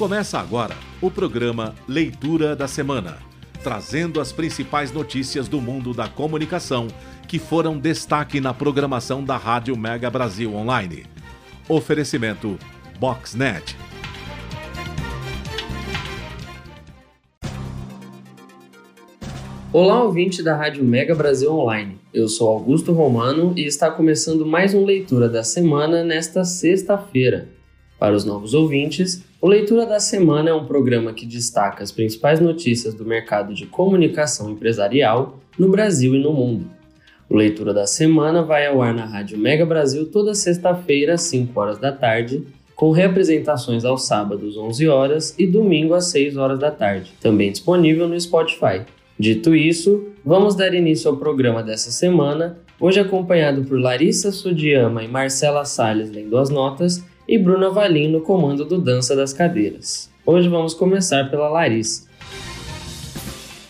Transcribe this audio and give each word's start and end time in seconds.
Começa 0.00 0.38
agora 0.38 0.74
o 1.02 1.10
programa 1.10 1.74
Leitura 1.86 2.56
da 2.56 2.66
Semana, 2.66 3.18
trazendo 3.62 4.18
as 4.18 4.32
principais 4.32 4.90
notícias 4.90 5.46
do 5.46 5.60
mundo 5.60 5.92
da 5.92 6.08
comunicação 6.08 6.88
que 7.28 7.38
foram 7.38 7.78
destaque 7.78 8.40
na 8.40 8.54
programação 8.54 9.22
da 9.22 9.36
Rádio 9.36 9.76
Mega 9.76 10.08
Brasil 10.08 10.54
Online. 10.54 11.04
Oferecimento 11.68 12.58
Boxnet. 12.98 13.76
Olá, 19.70 20.02
ouvinte 20.02 20.42
da 20.42 20.56
Rádio 20.56 20.82
Mega 20.82 21.14
Brasil 21.14 21.52
Online. 21.52 21.98
Eu 22.14 22.26
sou 22.26 22.48
Augusto 22.48 22.94
Romano 22.94 23.52
e 23.54 23.66
está 23.66 23.90
começando 23.90 24.46
mais 24.46 24.72
um 24.72 24.82
Leitura 24.82 25.28
da 25.28 25.44
Semana 25.44 26.02
nesta 26.02 26.42
sexta-feira. 26.42 27.50
Para 27.98 28.16
os 28.16 28.24
novos 28.24 28.54
ouvintes, 28.54 29.28
o 29.40 29.48
Leitura 29.48 29.86
da 29.86 29.98
Semana 29.98 30.50
é 30.50 30.54
um 30.54 30.66
programa 30.66 31.14
que 31.14 31.24
destaca 31.24 31.82
as 31.82 31.90
principais 31.90 32.40
notícias 32.40 32.92
do 32.92 33.06
mercado 33.06 33.54
de 33.54 33.64
comunicação 33.64 34.50
empresarial 34.50 35.38
no 35.58 35.70
Brasil 35.70 36.14
e 36.14 36.18
no 36.18 36.30
mundo. 36.30 36.66
O 37.26 37.34
Leitura 37.34 37.72
da 37.72 37.86
Semana 37.86 38.42
vai 38.42 38.66
ao 38.66 38.82
ar 38.82 38.92
na 38.92 39.06
Rádio 39.06 39.38
Mega 39.38 39.64
Brasil 39.64 40.04
toda 40.10 40.34
sexta-feira 40.34 41.14
às 41.14 41.22
5 41.22 41.58
horas 41.58 41.78
da 41.78 41.90
tarde, 41.90 42.46
com 42.76 42.90
representações 42.90 43.82
aos 43.82 44.06
sábados 44.06 44.58
11 44.58 44.88
horas 44.88 45.34
e 45.38 45.46
domingo 45.46 45.94
às 45.94 46.06
6 46.10 46.36
horas 46.36 46.58
da 46.58 46.70
tarde, 46.70 47.12
também 47.18 47.50
disponível 47.50 48.06
no 48.06 48.20
Spotify. 48.20 48.82
Dito 49.18 49.54
isso, 49.54 50.08
vamos 50.22 50.54
dar 50.54 50.74
início 50.74 51.10
ao 51.10 51.16
programa 51.16 51.62
dessa 51.62 51.90
semana, 51.90 52.58
hoje 52.78 53.00
acompanhado 53.00 53.64
por 53.64 53.80
Larissa 53.80 54.32
Sudiyama 54.32 55.02
e 55.02 55.08
Marcela 55.08 55.64
Salles 55.64 56.10
lendo 56.10 56.36
as 56.36 56.50
notas 56.50 57.02
e 57.30 57.38
Bruna 57.38 57.70
Valim 57.70 58.08
no 58.08 58.22
comando 58.22 58.64
do 58.64 58.80
Dança 58.80 59.14
das 59.14 59.32
Cadeiras. 59.32 60.10
Hoje 60.26 60.48
vamos 60.48 60.74
começar 60.74 61.30
pela 61.30 61.48
Larissa. 61.48 62.10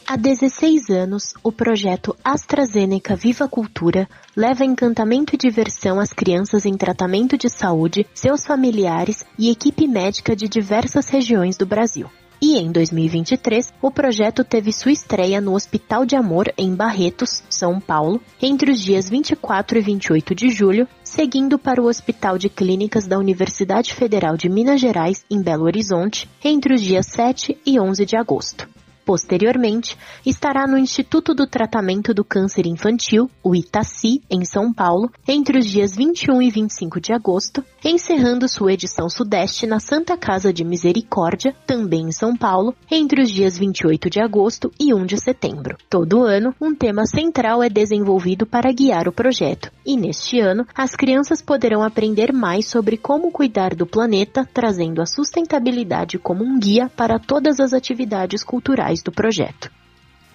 Há 0.06 0.16
16 0.16 0.89
anos, 0.89 1.34
o 1.44 1.53
projeto 1.53 2.16
AstraZeneca 2.25 3.14
Viva 3.14 3.47
Cultura 3.47 4.08
leva 4.34 4.64
encantamento 4.64 5.34
e 5.34 5.38
diversão 5.38 6.00
às 6.00 6.11
crianças 6.11 6.64
em 6.64 6.75
tratamento 6.75 7.36
de 7.36 7.50
saúde, 7.50 8.06
seus 8.14 8.47
familiares 8.47 9.27
e 9.38 9.50
equipe 9.50 9.86
médica 9.86 10.34
de 10.34 10.48
diversas 10.48 11.11
regiões 11.11 11.58
do 11.58 11.66
Brasil. 11.66 12.08
E 12.43 12.57
em 12.57 12.73
2023, 12.73 13.71
o 13.83 13.91
projeto 13.91 14.43
teve 14.43 14.73
sua 14.73 14.91
estreia 14.91 15.43
no 15.43 15.55
Hospital 15.55 16.07
de 16.07 16.17
Amor 16.17 16.51
em 16.57 16.75
Barretos, 16.75 17.43
São 17.51 17.79
Paulo, 17.79 18.19
entre 18.41 18.71
os 18.71 18.81
dias 18.81 19.11
24 19.11 19.77
e 19.77 19.81
28 19.83 20.35
de 20.35 20.49
julho, 20.49 20.89
seguindo 21.05 21.59
para 21.59 21.83
o 21.83 21.87
Hospital 21.87 22.39
de 22.39 22.49
Clínicas 22.49 23.07
da 23.07 23.19
Universidade 23.19 23.93
Federal 23.93 24.39
de 24.39 24.49
Minas 24.49 24.81
Gerais, 24.81 25.23
em 25.31 25.43
Belo 25.43 25.65
Horizonte, 25.65 26.31
entre 26.43 26.73
os 26.73 26.81
dias 26.81 27.09
7 27.09 27.59
e 27.67 27.79
11 27.79 28.07
de 28.07 28.17
agosto. 28.17 28.70
Posteriormente, 29.11 29.98
estará 30.25 30.69
no 30.69 30.78
Instituto 30.78 31.34
do 31.34 31.44
Tratamento 31.44 32.14
do 32.14 32.25
Câncer 32.25 32.64
Infantil, 32.64 33.28
o 33.42 33.56
Itaci, 33.56 34.22
em 34.30 34.44
São 34.44 34.72
Paulo, 34.72 35.11
entre 35.27 35.58
os 35.58 35.66
dias 35.66 35.97
21 35.97 36.41
e 36.41 36.48
25 36.48 37.00
de 37.00 37.12
agosto, 37.12 37.64
encerrando 37.84 38.48
sua 38.48 38.72
edição 38.72 39.11
sudeste 39.11 39.66
na 39.66 39.81
Santa 39.81 40.16
Casa 40.16 40.53
de 40.53 40.64
Misericórdia, 40.64 41.53
também 41.66 42.03
em 42.03 42.12
São 42.12 42.36
Paulo, 42.36 42.72
entre 42.88 43.20
os 43.20 43.28
dias 43.33 43.58
28 43.58 44.08
de 44.08 44.20
agosto 44.20 44.70
e 44.78 44.94
1 44.94 45.05
de 45.05 45.19
setembro. 45.19 45.77
Todo 45.88 46.22
ano, 46.22 46.55
um 46.61 46.72
tema 46.72 47.05
central 47.05 47.64
é 47.64 47.69
desenvolvido 47.69 48.47
para 48.47 48.70
guiar 48.70 49.08
o 49.08 49.12
projeto, 49.12 49.72
e 49.84 49.97
neste 49.97 50.38
ano, 50.38 50.64
as 50.72 50.94
crianças 50.94 51.42
poderão 51.42 51.83
aprender 51.83 52.33
mais 52.33 52.66
sobre 52.66 52.97
como 52.97 53.33
cuidar 53.33 53.75
do 53.75 53.86
planeta, 53.86 54.48
trazendo 54.55 55.03
a 55.03 55.06
sustentabilidade 55.06 56.16
como 56.16 56.44
um 56.44 56.60
guia 56.60 56.88
para 56.94 57.19
todas 57.19 57.59
as 57.59 57.72
atividades 57.72 58.44
culturais 58.44 59.00
do 59.03 59.12
projeto. 59.12 59.71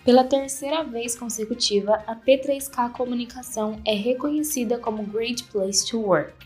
Pela 0.03 0.23
terceira 0.23 0.83
vez 0.83 1.15
consecutiva, 1.17 2.03
a 2.05 2.15
P3K 2.15 2.91
Comunicação 2.91 3.81
é 3.83 3.95
reconhecida 3.95 4.77
como 4.77 5.03
Great 5.03 5.43
Place 5.45 5.85
to 5.89 5.99
Work. 5.99 6.45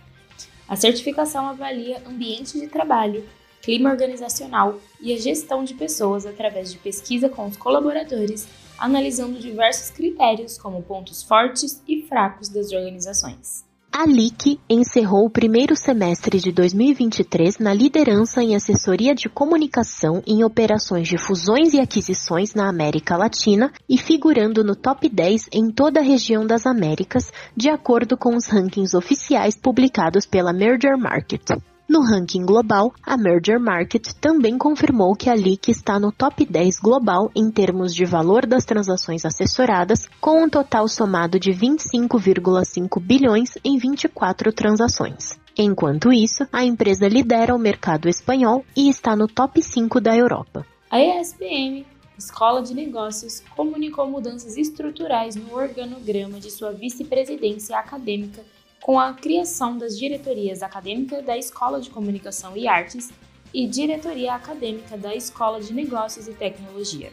A 0.68 0.76
certificação 0.76 1.48
avalia 1.48 2.02
ambiente 2.08 2.60
de 2.60 2.68
trabalho, 2.68 3.28
clima 3.62 3.90
organizacional 3.90 4.80
e 5.02 5.14
a 5.14 5.18
gestão 5.18 5.64
de 5.64 5.74
pessoas 5.74 6.26
através 6.26 6.72
de 6.72 6.78
pesquisa 6.78 7.28
com 7.28 7.48
os 7.48 7.58
colaboradores, 7.58 8.48
analisando 8.78 9.40
diversos 9.40 9.90
critérios 9.90 10.58
como 10.58 10.82
pontos 10.82 11.22
fortes 11.22 11.84
e 11.88 12.04
fracos 12.04 12.48
das 12.48 12.72
organizações. 12.72 13.69
A 13.92 14.06
LIC 14.06 14.60
encerrou 14.70 15.26
o 15.26 15.30
primeiro 15.32 15.76
semestre 15.76 16.40
de 16.40 16.52
2023 16.52 17.58
na 17.58 17.74
liderança 17.74 18.42
em 18.42 18.56
assessoria 18.56 19.16
de 19.16 19.28
comunicação 19.28 20.22
em 20.28 20.44
operações 20.44 21.08
de 21.08 21.18
fusões 21.18 21.74
e 21.74 21.80
aquisições 21.80 22.54
na 22.54 22.70
América 22.70 23.18
Latina 23.18 23.74
e 23.90 23.98
figurando 23.98 24.64
no 24.64 24.76
top 24.76 25.10
10 25.10 25.50
em 25.52 25.72
toda 25.72 26.00
a 26.00 26.04
região 26.04 26.46
das 26.46 26.68
Américas, 26.68 27.32
de 27.58 27.68
acordo 27.68 28.16
com 28.16 28.36
os 28.36 28.46
rankings 28.46 28.96
oficiais 28.96 29.58
publicados 29.58 30.26
pela 30.26 30.54
Merger 30.54 30.96
Market. 30.96 31.50
No 31.90 32.02
ranking 32.02 32.46
global, 32.46 32.94
a 33.04 33.18
Merger 33.18 33.60
Market 33.60 34.14
também 34.22 34.60
confirmou 34.60 35.16
que 35.16 35.28
a 35.28 35.34
LIC 35.34 35.72
está 35.72 36.00
no 36.00 36.12
top 36.12 36.46
10 36.46 36.78
global 36.80 37.32
em 37.36 37.50
termos 37.50 37.96
de 37.96 38.06
valor 38.06 38.46
das 38.46 38.64
transações 38.64 39.26
assessoradas, 39.26 40.08
com 40.22 40.44
um 40.44 40.48
total 40.48 40.88
somado 40.88 41.40
de 41.40 41.50
25,5 41.50 43.02
bilhões 43.02 43.58
em 43.64 43.80
24 43.80 44.54
transações. 44.54 45.40
Enquanto 45.58 46.14
isso, 46.14 46.48
a 46.54 46.64
empresa 46.64 47.08
lidera 47.08 47.56
o 47.56 47.60
mercado 47.60 48.08
espanhol 48.08 48.64
e 48.78 48.88
está 48.88 49.16
no 49.16 49.28
top 49.28 49.60
5 49.60 50.00
da 50.00 50.16
Europa. 50.16 50.64
A 50.92 51.02
ESPM 51.02 51.88
Escola 52.16 52.62
de 52.62 52.76
Negócios 52.76 53.42
comunicou 53.56 54.08
mudanças 54.08 54.58
estruturais 54.58 55.36
no 55.36 55.56
organograma 55.56 56.40
de 56.40 56.52
sua 56.52 56.72
vice-presidência 56.72 57.80
acadêmica 57.80 58.44
com 58.82 59.00
a 59.00 59.14
criação 59.14 59.78
das 59.78 59.98
diretorias 59.98 60.64
acadêmica 60.64 61.22
da 61.22 61.38
Escola 61.38 61.82
de 61.82 61.90
Comunicação 61.90 62.56
e 62.56 62.68
Artes 62.68 63.10
e 63.54 63.68
diretoria 63.68 64.34
acadêmica 64.34 64.98
da 64.98 65.14
Escola 65.14 65.60
de 65.60 65.74
Negócios 65.74 66.28
e 66.28 66.34
Tecnologia. 66.34 67.12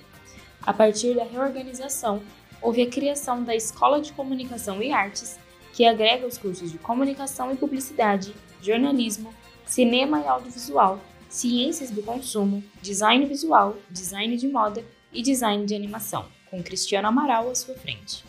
A 0.62 0.72
partir 0.72 1.14
da 1.14 1.24
reorganização, 1.24 2.22
houve 2.62 2.82
a 2.82 2.90
criação 2.90 3.42
da 3.42 3.54
Escola 3.54 4.00
de 4.00 4.12
Comunicação 4.12 4.82
e 4.82 4.92
Artes, 4.92 5.38
que 5.72 5.84
agrega 5.84 6.26
os 6.26 6.38
cursos 6.38 6.70
de 6.70 6.78
Comunicação 6.78 7.52
e 7.52 7.56
Publicidade, 7.56 8.34
Jornalismo, 8.62 9.34
Cinema 9.64 10.20
e 10.20 10.26
Audiovisual, 10.26 11.00
Ciências 11.28 11.90
do 11.90 12.02
Consumo, 12.02 12.62
Design 12.80 13.26
Visual, 13.26 13.76
Design 13.90 14.36
de 14.36 14.48
Moda 14.48 14.84
e 15.12 15.22
Design 15.22 15.66
de 15.66 15.74
Animação, 15.74 16.26
com 16.50 16.62
Cristiano 16.62 17.08
Amaral 17.08 17.50
à 17.50 17.54
sua 17.54 17.74
frente. 17.74 18.24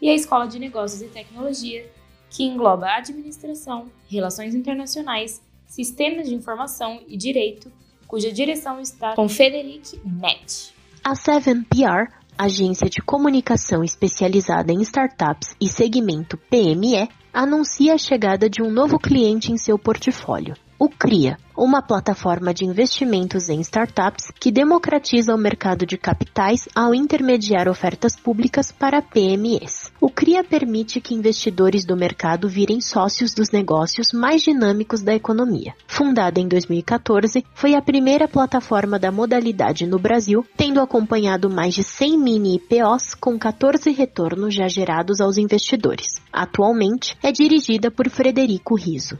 E 0.00 0.08
a 0.08 0.14
Escola 0.14 0.46
de 0.46 0.58
Negócios 0.58 1.02
e 1.02 1.08
Tecnologia, 1.08 1.90
que 2.30 2.44
engloba 2.44 2.86
administração, 2.96 3.86
relações 4.08 4.54
internacionais, 4.54 5.42
sistemas 5.66 6.28
de 6.28 6.34
informação 6.34 7.00
e 7.06 7.16
direito, 7.16 7.70
cuja 8.06 8.32
direção 8.32 8.80
está 8.80 9.14
com 9.14 9.28
Frederic 9.28 10.00
Net. 10.04 10.74
A 11.04 11.12
7PR, 11.12 12.08
agência 12.36 12.88
de 12.88 13.02
comunicação 13.02 13.84
especializada 13.84 14.72
em 14.72 14.80
startups 14.82 15.54
e 15.60 15.68
segmento 15.68 16.36
PME, 16.50 17.08
anuncia 17.32 17.94
a 17.94 17.98
chegada 17.98 18.48
de 18.48 18.62
um 18.62 18.70
novo 18.70 18.98
cliente 18.98 19.52
em 19.52 19.58
seu 19.58 19.78
portfólio, 19.78 20.54
o 20.78 20.88
CRIA, 20.88 21.36
uma 21.56 21.82
plataforma 21.82 22.54
de 22.54 22.64
investimentos 22.64 23.48
em 23.48 23.60
startups 23.60 24.30
que 24.38 24.52
democratiza 24.52 25.34
o 25.34 25.38
mercado 25.38 25.84
de 25.84 25.98
capitais 25.98 26.68
ao 26.74 26.94
intermediar 26.94 27.68
ofertas 27.68 28.14
públicas 28.14 28.70
para 28.70 29.02
PMEs. 29.02 29.87
O 30.00 30.08
CRIA 30.08 30.44
permite 30.44 31.00
que 31.00 31.12
investidores 31.12 31.84
do 31.84 31.96
mercado 31.96 32.48
virem 32.48 32.80
sócios 32.80 33.34
dos 33.34 33.50
negócios 33.50 34.12
mais 34.12 34.42
dinâmicos 34.42 35.02
da 35.02 35.12
economia. 35.12 35.74
Fundada 35.88 36.38
em 36.38 36.46
2014, 36.46 37.44
foi 37.52 37.74
a 37.74 37.82
primeira 37.82 38.28
plataforma 38.28 38.96
da 38.96 39.10
modalidade 39.10 39.86
no 39.86 39.98
Brasil, 39.98 40.46
tendo 40.56 40.80
acompanhado 40.80 41.50
mais 41.50 41.74
de 41.74 41.82
100 41.82 42.16
mini 42.16 42.54
IPOs 42.56 43.14
com 43.14 43.36
14 43.36 43.90
retornos 43.90 44.54
já 44.54 44.68
gerados 44.68 45.20
aos 45.20 45.36
investidores. 45.36 46.14
Atualmente, 46.32 47.16
é 47.20 47.32
dirigida 47.32 47.90
por 47.90 48.08
Frederico 48.08 48.76
Riso. 48.76 49.18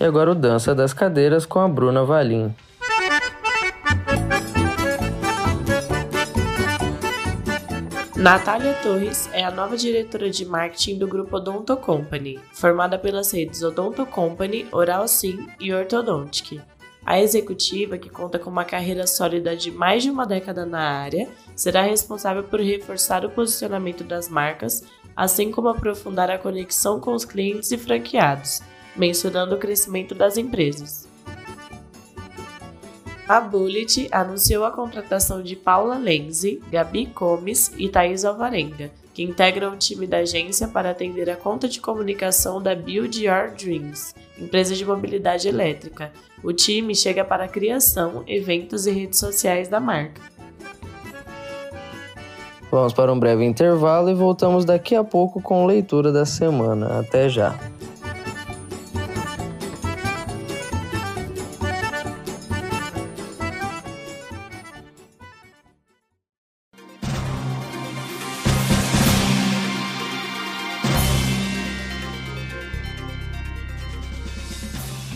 E 0.00 0.04
agora 0.04 0.30
o 0.30 0.34
Dança 0.36 0.72
das 0.72 0.92
Cadeiras 0.92 1.44
com 1.44 1.58
a 1.58 1.66
Bruna 1.66 2.04
Valim. 2.04 2.54
Natália 8.18 8.74
Torres 8.82 9.30
é 9.32 9.44
a 9.44 9.50
nova 9.50 9.76
diretora 9.76 10.28
de 10.28 10.44
marketing 10.44 10.98
do 10.98 11.06
grupo 11.06 11.36
Odonto 11.36 11.76
Company, 11.76 12.40
formada 12.52 12.98
pelas 12.98 13.30
redes 13.30 13.62
Odonto 13.62 14.04
Company, 14.04 14.66
Oral 14.72 15.06
Sim 15.06 15.46
e 15.60 15.72
Ortodontic. 15.72 16.60
A 17.06 17.20
executiva, 17.20 17.96
que 17.96 18.10
conta 18.10 18.36
com 18.36 18.50
uma 18.50 18.64
carreira 18.64 19.06
sólida 19.06 19.54
de 19.54 19.70
mais 19.70 20.02
de 20.02 20.10
uma 20.10 20.26
década 20.26 20.66
na 20.66 20.80
área, 20.80 21.28
será 21.54 21.82
responsável 21.82 22.42
por 22.42 22.58
reforçar 22.58 23.24
o 23.24 23.30
posicionamento 23.30 24.02
das 24.02 24.28
marcas, 24.28 24.82
assim 25.14 25.52
como 25.52 25.68
aprofundar 25.68 26.28
a 26.28 26.38
conexão 26.38 26.98
com 26.98 27.14
os 27.14 27.24
clientes 27.24 27.70
e 27.70 27.78
franqueados, 27.78 28.60
mencionando 28.96 29.54
o 29.54 29.58
crescimento 29.58 30.12
das 30.12 30.36
empresas. 30.36 31.07
A 33.28 33.42
Bullet 33.42 34.08
anunciou 34.10 34.64
a 34.64 34.70
contratação 34.70 35.42
de 35.42 35.54
Paula 35.54 35.98
Lenzi, 35.98 36.62
Gabi 36.72 37.04
Comes 37.04 37.70
e 37.76 37.86
Thaís 37.86 38.24
Alvarenga, 38.24 38.90
que 39.12 39.22
integram 39.22 39.74
o 39.74 39.76
time 39.76 40.06
da 40.06 40.18
agência 40.18 40.66
para 40.66 40.92
atender 40.92 41.28
a 41.28 41.36
conta 41.36 41.68
de 41.68 41.78
comunicação 41.78 42.62
da 42.62 42.74
Build 42.74 43.22
Your 43.22 43.50
Dreams, 43.54 44.14
empresa 44.38 44.74
de 44.74 44.82
mobilidade 44.82 45.46
elétrica. 45.46 46.10
O 46.42 46.54
time 46.54 46.94
chega 46.94 47.22
para 47.22 47.44
a 47.44 47.48
criação, 47.48 48.24
eventos 48.26 48.86
e 48.86 48.92
redes 48.92 49.18
sociais 49.18 49.68
da 49.68 49.78
marca. 49.78 50.22
Vamos 52.70 52.94
para 52.94 53.12
um 53.12 53.18
breve 53.20 53.44
intervalo 53.44 54.08
e 54.08 54.14
voltamos 54.14 54.64
daqui 54.64 54.94
a 54.94 55.04
pouco 55.04 55.42
com 55.42 55.66
leitura 55.66 56.10
da 56.10 56.24
semana. 56.24 56.98
Até 56.98 57.28
já! 57.28 57.58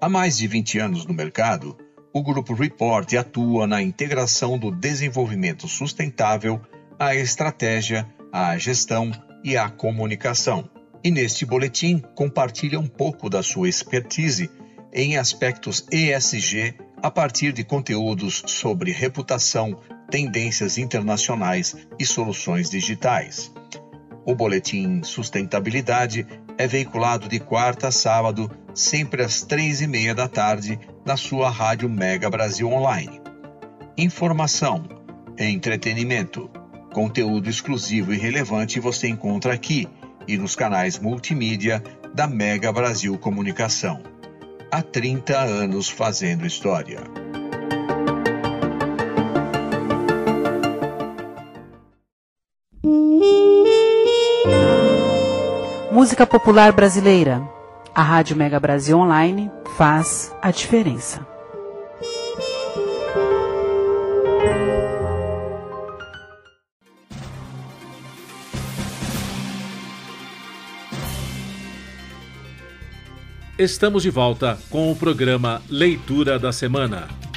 Há 0.00 0.08
mais 0.08 0.38
de 0.38 0.46
20 0.46 0.78
anos 0.78 1.04
no 1.04 1.12
mercado, 1.12 1.76
o 2.12 2.22
Grupo 2.22 2.54
Report 2.54 3.12
atua 3.14 3.66
na 3.66 3.82
integração 3.82 4.58
do 4.58 4.70
desenvolvimento 4.70 5.68
sustentável, 5.68 6.60
a 6.98 7.14
estratégia, 7.14 8.06
a 8.32 8.56
gestão 8.58 9.10
e 9.44 9.56
a 9.56 9.68
comunicação. 9.68 10.68
E 11.04 11.10
neste 11.10 11.46
boletim 11.46 12.02
compartilha 12.14 12.80
um 12.80 12.86
pouco 12.86 13.30
da 13.30 13.42
sua 13.42 13.68
expertise 13.68 14.50
em 14.92 15.16
aspectos 15.16 15.86
ESG 15.92 16.74
a 17.02 17.10
partir 17.10 17.52
de 17.52 17.62
conteúdos 17.62 18.42
sobre 18.46 18.90
reputação, 18.90 19.78
tendências 20.10 20.78
internacionais 20.78 21.76
e 21.98 22.04
soluções 22.04 22.70
digitais. 22.70 23.52
O 24.24 24.34
boletim 24.34 25.02
Sustentabilidade 25.02 26.26
é 26.58 26.66
veiculado 26.66 27.28
de 27.28 27.38
quarta 27.38 27.88
a 27.88 27.92
sábado, 27.92 28.50
sempre 28.74 29.22
às 29.22 29.42
três 29.42 29.80
e 29.80 29.86
meia 29.86 30.14
da 30.14 30.26
tarde, 30.26 30.78
na 31.08 31.16
sua 31.16 31.48
rádio 31.48 31.88
Mega 31.88 32.28
Brasil 32.28 32.70
Online. 32.70 33.18
Informação, 33.96 34.84
entretenimento, 35.38 36.50
conteúdo 36.92 37.48
exclusivo 37.48 38.12
e 38.12 38.18
relevante 38.18 38.78
você 38.78 39.08
encontra 39.08 39.54
aqui 39.54 39.88
e 40.26 40.36
nos 40.36 40.54
canais 40.54 40.98
multimídia 40.98 41.82
da 42.14 42.26
Mega 42.26 42.70
Brasil 42.70 43.16
Comunicação. 43.16 44.02
Há 44.70 44.82
30 44.82 45.34
anos 45.34 45.88
fazendo 45.88 46.44
história. 46.44 47.00
Música 55.90 56.26
popular 56.26 56.70
brasileira. 56.72 57.57
A 57.98 58.02
Rádio 58.02 58.36
Mega 58.36 58.60
Brasil 58.60 58.96
Online 58.96 59.50
faz 59.76 60.32
a 60.40 60.52
diferença. 60.52 61.26
Estamos 73.58 74.04
de 74.04 74.10
volta 74.10 74.56
com 74.70 74.92
o 74.92 74.94
programa 74.94 75.60
Leitura 75.68 76.38
da 76.38 76.52
Semana. 76.52 77.27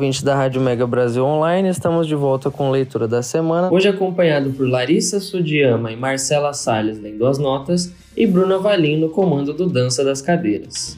Olá, 0.00 0.06
ouvintes 0.06 0.22
da 0.22 0.34
Rádio 0.34 0.62
Mega 0.62 0.86
Brasil 0.86 1.22
Online, 1.22 1.68
estamos 1.68 2.06
de 2.06 2.14
volta 2.14 2.50
com 2.50 2.70
leitura 2.70 3.06
da 3.06 3.22
semana. 3.22 3.70
Hoje 3.70 3.86
acompanhado 3.86 4.48
por 4.48 4.66
Larissa 4.66 5.20
Sudiyama 5.20 5.92
e 5.92 5.96
Marcela 5.96 6.54
Salles 6.54 6.98
lendo 6.98 7.26
as 7.26 7.36
notas 7.36 7.92
e 8.16 8.26
Bruna 8.26 8.56
Valim 8.58 8.98
no 8.98 9.10
comando 9.10 9.52
do 9.52 9.68
Dança 9.68 10.02
das 10.02 10.22
Cadeiras. 10.22 10.96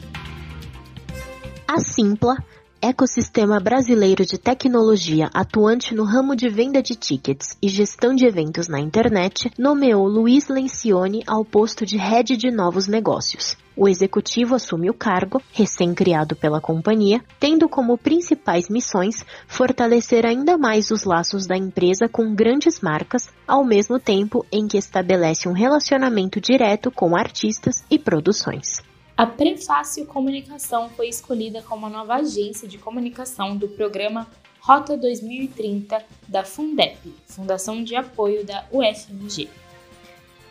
A 1.67 1.81
Simpla 1.81 2.37
ecossistema 2.83 3.61
brasileiro 3.61 4.25
de 4.25 4.37
tecnologia 4.37 5.29
atuante 5.33 5.95
no 5.95 6.03
ramo 6.03 6.35
de 6.35 6.49
venda 6.49 6.83
de 6.83 6.95
tickets 6.95 7.57
e 7.61 7.69
gestão 7.69 8.13
de 8.13 8.25
eventos 8.25 8.67
na 8.67 8.77
internet, 8.77 9.49
nomeou 9.57 10.05
Luiz 10.05 10.49
Lencioni 10.49 11.23
ao 11.25 11.45
posto 11.45 11.85
de 11.85 11.95
head 11.95 12.35
de 12.35 12.51
novos 12.51 12.85
negócios. 12.85 13.55
O 13.73 13.87
executivo 13.87 14.53
assume 14.53 14.89
o 14.89 14.93
cargo, 14.93 15.41
recém-criado 15.53 16.35
pela 16.35 16.59
companhia, 16.59 17.23
tendo 17.39 17.69
como 17.69 17.97
principais 17.97 18.67
missões 18.67 19.23
fortalecer 19.47 20.25
ainda 20.25 20.57
mais 20.57 20.91
os 20.91 21.05
laços 21.05 21.47
da 21.47 21.55
empresa 21.55 22.09
com 22.11 22.35
grandes 22.35 22.81
marcas, 22.81 23.29
ao 23.47 23.63
mesmo 23.63 23.97
tempo 23.97 24.45
em 24.51 24.67
que 24.67 24.77
estabelece 24.77 25.47
um 25.47 25.53
relacionamento 25.53 26.41
direto 26.41 26.91
com 26.91 27.15
artistas 27.15 27.81
e 27.89 27.97
produções. 27.97 28.83
A 29.15 29.27
Prefácio 29.27 30.07
Comunicação 30.07 30.89
foi 30.89 31.07
escolhida 31.07 31.61
como 31.61 31.85
a 31.85 31.89
nova 31.89 32.15
agência 32.15 32.67
de 32.67 32.79
comunicação 32.79 33.55
do 33.55 33.69
programa 33.69 34.27
Rota 34.59 34.97
2030 34.97 36.03
da 36.27 36.43
Fundep, 36.43 37.13
Fundação 37.27 37.83
de 37.83 37.95
Apoio 37.95 38.43
da 38.43 38.65
UFMG. 38.71 39.49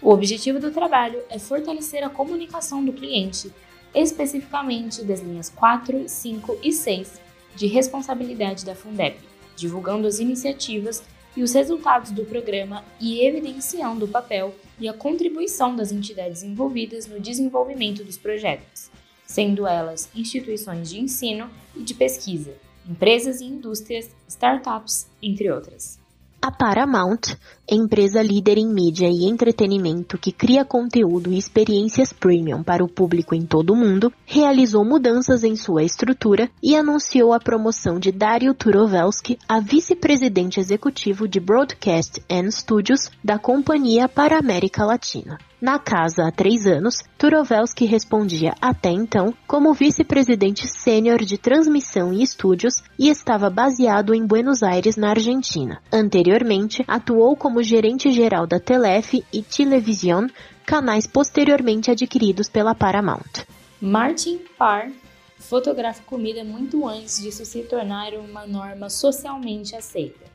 O 0.01 0.11
objetivo 0.11 0.61
do 0.61 0.71
trabalho 0.71 1.21
é 1.29 1.41
fortalecer 1.41 2.05
a 2.05 2.09
comunicação 2.09 2.85
do 2.85 2.93
cliente, 2.93 3.53
especificamente 3.93 5.03
das 5.03 5.19
linhas 5.19 5.49
4, 5.51 6.09
5 6.09 6.59
e 6.63 6.73
6 6.73 7.21
de 7.57 7.67
responsabilidade 7.67 8.65
da 8.65 8.77
Fundep, 8.77 9.19
divulgando 9.57 10.07
as 10.07 10.21
iniciativas 10.21 11.03
e 11.37 11.43
os 11.43 11.53
resultados 11.53 12.11
do 12.11 12.25
programa 12.25 12.85
e 13.01 13.25
evidenciando 13.25 14.05
o 14.05 14.09
papel 14.09 14.55
e 14.79 14.89
a 14.89 14.93
contribuição 14.93 15.75
das 15.75 15.93
entidades 15.93 16.43
envolvidas 16.43 17.07
no 17.07 17.21
desenvolvimento 17.21 18.05
dos 18.05 18.19
projetos, 18.19 18.91
sendo 19.27 19.67
elas 19.67 20.11
instituições 20.15 20.91
de 20.91 21.01
ensino 21.01 21.49
e 21.75 21.83
de 21.83 21.95
pesquisa, 21.95 22.55
empresas 22.89 23.41
e 23.41 23.45
indústrias, 23.45 24.11
startups, 24.29 25.07
entre 25.23 25.51
outras. 25.51 26.02
A 26.45 26.51
Paramount, 26.51 27.37
empresa 27.71 28.21
líder 28.21 28.59
em 28.59 28.67
mídia 28.67 29.07
e 29.09 29.27
entretenimento 29.27 30.19
que 30.19 30.33
cria 30.33 30.65
conteúdo 30.65 31.33
e 31.33 31.39
experiências 31.39 32.13
premium 32.13 32.65
para 32.65 32.83
o 32.83 32.89
público 32.89 33.33
em 33.33 33.47
todo 33.47 33.73
o 33.73 33.77
mundo, 33.77 34.13
realizou 34.27 34.85
mudanças 34.85 35.45
em 35.45 35.55
sua 35.55 35.85
estrutura 35.85 36.51
e 36.61 36.75
anunciou 36.75 37.33
a 37.33 37.39
promoção 37.39 37.97
de 37.97 38.11
Dario 38.11 38.55
Turovelski 38.55 39.39
a 39.49 39.61
vice-presidente 39.61 40.59
executivo 40.59 41.29
de 41.29 41.39
Broadcast 41.39 42.21
and 42.29 42.51
Studios 42.51 43.09
da 43.23 43.39
companhia 43.39 44.09
para 44.09 44.35
a 44.35 44.41
América 44.41 44.85
Latina. 44.85 45.39
Na 45.63 45.79
casa 45.79 46.27
há 46.27 46.33
três 46.33 46.67
anos, 46.67 47.05
Turovelski 47.17 47.85
respondia 47.85 48.53
até 48.61 48.91
então 48.91 49.33
como 49.47 49.73
vice-presidente 49.73 50.67
sênior 50.67 51.21
de 51.21 51.39
transmissão 51.39 52.13
e 52.13 52.21
estúdios 52.21 52.83
e 52.99 53.09
estava 53.09 53.49
baseado 53.49 54.13
em 54.13 54.27
Buenos 54.27 54.65
Aires, 54.65 54.97
na 54.97 55.11
Argentina. 55.11 55.81
Anteriormente, 55.93 56.83
atuou 56.89 57.37
como 57.37 57.63
gerente 57.63 58.11
geral 58.11 58.45
da 58.45 58.59
Telef 58.59 59.25
e 59.33 59.41
Television, 59.41 60.27
canais 60.67 61.07
posteriormente 61.07 61.93
adquiridos 61.93 62.49
pela 62.49 62.75
Paramount. 62.75 63.47
Martin 63.81 64.41
Parr 64.59 64.91
fotografa 65.39 66.03
comida 66.03 66.43
muito 66.43 66.89
antes 66.89 67.23
disso 67.23 67.45
se 67.45 67.63
tornar 67.63 68.15
uma 68.15 68.45
norma 68.49 68.91
socialmente 68.91 69.77
aceita. 69.77 70.27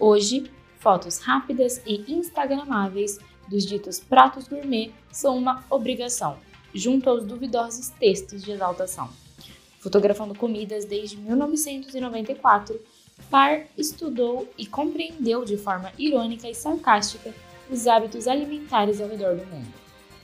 Hoje, 0.00 0.50
fotos 0.80 1.18
rápidas 1.20 1.80
e 1.86 2.12
instagramáveis 2.12 3.20
dos 3.48 3.64
ditos 3.64 4.00
pratos 4.00 4.48
gourmet 4.48 4.90
são 5.12 5.36
uma 5.36 5.64
obrigação, 5.70 6.38
junto 6.74 7.08
aos 7.08 7.24
duvidosos 7.24 7.88
textos 7.88 8.42
de 8.42 8.52
exaltação. 8.52 9.08
Fotografando 9.78 10.34
comidas 10.34 10.84
desde 10.84 11.16
1994, 11.16 12.80
Parr 13.30 13.66
estudou 13.76 14.48
e 14.58 14.66
compreendeu 14.66 15.44
de 15.44 15.56
forma 15.56 15.92
irônica 15.98 16.48
e 16.48 16.54
sarcástica 16.54 17.34
os 17.70 17.86
hábitos 17.86 18.26
alimentares 18.26 19.00
ao 19.00 19.08
redor 19.08 19.36
do 19.36 19.46
mundo, 19.46 19.72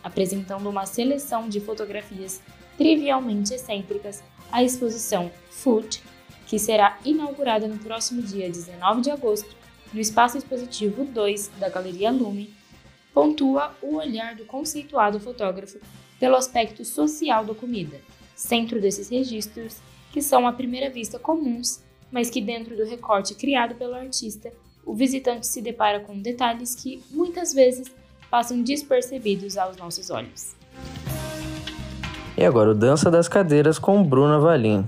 apresentando 0.02 0.68
uma 0.68 0.86
seleção 0.86 1.48
de 1.48 1.60
fotografias 1.60 2.40
trivialmente 2.76 3.54
excêntricas 3.54 4.22
à 4.50 4.62
exposição 4.62 5.30
Food, 5.50 6.02
que 6.46 6.58
será 6.58 6.98
inaugurada 7.04 7.68
no 7.68 7.78
próximo 7.78 8.22
dia 8.22 8.50
19 8.50 9.02
de 9.02 9.10
agosto 9.10 9.54
no 9.92 10.00
espaço 10.00 10.38
expositivo 10.38 11.04
2 11.04 11.48
da 11.58 11.68
Galeria 11.68 12.10
Lume, 12.10 12.52
pontua 13.12 13.74
o 13.82 13.96
olhar 13.96 14.34
do 14.34 14.44
conceituado 14.44 15.18
fotógrafo 15.20 15.78
pelo 16.18 16.36
aspecto 16.36 16.84
social 16.84 17.44
da 17.44 17.54
comida, 17.54 17.98
centro 18.34 18.80
desses 18.80 19.08
registros 19.08 19.76
que 20.12 20.20
são 20.20 20.46
à 20.46 20.52
primeira 20.52 20.90
vista 20.90 21.18
comuns, 21.18 21.80
mas 22.10 22.28
que 22.28 22.40
dentro 22.40 22.76
do 22.76 22.84
recorte 22.84 23.34
criado 23.34 23.74
pelo 23.74 23.94
artista, 23.94 24.52
o 24.84 24.94
visitante 24.94 25.46
se 25.46 25.62
depara 25.62 26.00
com 26.00 26.18
detalhes 26.18 26.74
que 26.74 27.02
muitas 27.10 27.52
vezes 27.52 27.88
passam 28.30 28.62
despercebidos 28.62 29.56
aos 29.56 29.76
nossos 29.76 30.10
olhos. 30.10 30.54
E 32.36 32.44
agora 32.44 32.70
o 32.70 32.74
Dança 32.74 33.10
das 33.10 33.28
Cadeiras 33.28 33.78
com 33.78 34.02
Bruna 34.02 34.38
Valim. 34.38 34.86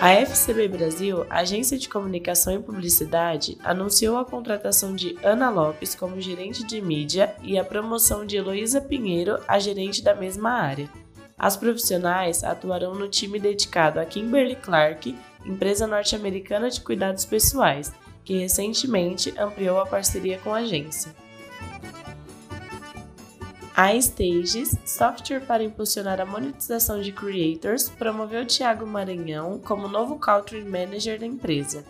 A 0.00 0.14
FCB 0.14 0.66
Brasil, 0.66 1.26
Agência 1.28 1.76
de 1.76 1.86
Comunicação 1.86 2.54
e 2.54 2.58
Publicidade, 2.58 3.58
anunciou 3.62 4.16
a 4.16 4.24
contratação 4.24 4.96
de 4.96 5.14
Ana 5.22 5.50
Lopes 5.50 5.94
como 5.94 6.18
gerente 6.22 6.64
de 6.66 6.80
mídia 6.80 7.36
e 7.42 7.58
a 7.58 7.64
promoção 7.64 8.24
de 8.24 8.34
Heloísa 8.34 8.80
Pinheiro 8.80 9.38
a 9.46 9.58
gerente 9.58 10.02
da 10.02 10.14
mesma 10.14 10.52
área. 10.52 10.88
As 11.38 11.54
profissionais 11.54 12.42
atuarão 12.42 12.94
no 12.94 13.08
time 13.10 13.38
dedicado 13.38 14.00
a 14.00 14.06
Kimberly 14.06 14.56
Clark, 14.56 15.14
empresa 15.44 15.86
norte-americana 15.86 16.70
de 16.70 16.80
cuidados 16.80 17.26
pessoais, 17.26 17.92
que 18.24 18.38
recentemente 18.38 19.34
ampliou 19.38 19.80
a 19.80 19.86
parceria 19.86 20.38
com 20.38 20.54
a 20.54 20.60
agência. 20.60 21.14
A 23.82 23.98
Stages, 23.98 24.76
software 24.84 25.40
para 25.40 25.64
impulsionar 25.64 26.20
a 26.20 26.26
monetização 26.26 27.00
de 27.00 27.12
creators, 27.12 27.88
promoveu 27.88 28.44
Thiago 28.44 28.86
Maranhão 28.86 29.58
como 29.58 29.88
novo 29.88 30.18
Country 30.18 30.62
Manager 30.62 31.18
da 31.18 31.24
empresa. 31.24 31.82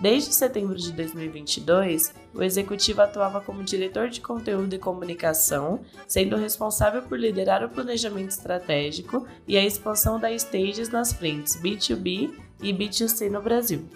Desde 0.00 0.32
setembro 0.32 0.74
de 0.74 0.90
2022, 0.92 2.14
o 2.32 2.42
executivo 2.42 3.02
atuava 3.02 3.42
como 3.42 3.62
diretor 3.62 4.08
de 4.08 4.22
conteúdo 4.22 4.74
e 4.74 4.78
comunicação, 4.78 5.82
sendo 6.08 6.34
responsável 6.34 7.02
por 7.02 7.20
liderar 7.20 7.62
o 7.62 7.68
planejamento 7.68 8.30
estratégico 8.30 9.26
e 9.46 9.58
a 9.58 9.66
expansão 9.66 10.18
da 10.18 10.34
Stages 10.34 10.88
nas 10.88 11.12
frentes 11.12 11.60
B2B 11.60 12.32
e 12.62 12.72
B2C 12.72 13.30
no 13.30 13.42
Brasil. 13.42 13.86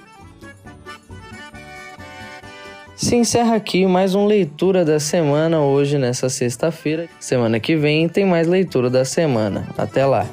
Se 3.08 3.16
encerra 3.16 3.56
aqui 3.56 3.86
mais 3.86 4.14
uma 4.14 4.26
leitura 4.26 4.84
da 4.84 5.00
semana 5.00 5.62
hoje 5.62 5.96
nessa 5.96 6.28
sexta-feira. 6.28 7.08
Semana 7.18 7.58
que 7.58 7.74
vem 7.74 8.06
tem 8.06 8.26
mais 8.26 8.46
leitura 8.46 8.90
da 8.90 9.02
semana. 9.02 9.66
Até 9.78 10.04
lá. 10.04 10.26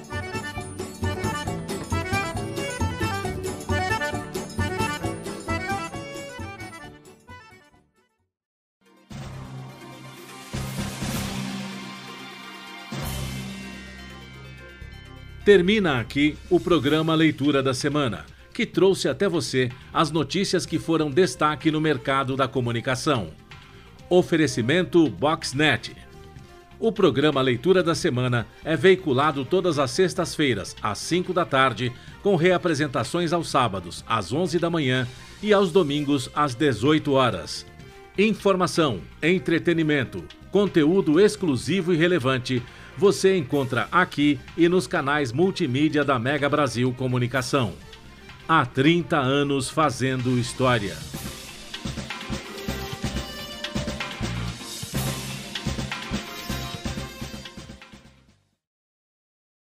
Termina 15.45 16.01
aqui 16.01 16.37
o 16.49 16.59
programa 16.59 17.15
Leitura 17.15 17.63
da 17.63 17.73
Semana 17.73 18.34
que 18.55 18.65
trouxe 18.65 19.09
até 19.09 19.27
você 19.27 19.69
as 19.93 20.09
notícias 20.09 20.65
que 20.65 20.79
foram 20.79 21.11
destaque 21.11 21.69
no 21.69 21.81
mercado 21.81 22.37
da 22.37 22.47
comunicação. 22.47 23.27
Oferecimento 24.09 25.09
Boxnet. 25.09 25.93
O 26.79 26.89
programa 26.89 27.41
Leitura 27.41 27.83
da 27.83 27.93
Semana 27.93 28.47
é 28.63 28.77
veiculado 28.77 29.43
todas 29.43 29.77
as 29.77 29.91
sextas-feiras, 29.91 30.73
às 30.81 30.99
5 30.99 31.33
da 31.33 31.43
tarde, 31.43 31.91
com 32.23 32.37
reapresentações 32.37 33.33
aos 33.33 33.49
sábados, 33.49 34.05
às 34.07 34.31
11 34.31 34.57
da 34.57 34.69
manhã 34.69 35.05
e 35.43 35.51
aos 35.51 35.69
domingos, 35.69 36.29
às 36.33 36.55
18 36.55 37.11
horas. 37.11 37.65
Informação, 38.17 39.01
entretenimento, 39.21 40.23
conteúdo 40.49 41.19
exclusivo 41.19 41.93
e 41.93 41.97
relevante 41.97 42.63
você 42.97 43.35
encontra 43.35 43.89
aqui 43.91 44.39
e 44.55 44.69
nos 44.69 44.87
canais 44.87 45.33
multimídia 45.33 46.05
da 46.05 46.17
Mega 46.17 46.47
Brasil 46.47 46.93
Comunicação 46.93 47.73
há 48.47 48.65
30 48.65 49.17
anos 49.17 49.69
fazendo 49.69 50.37
história. 50.37 50.95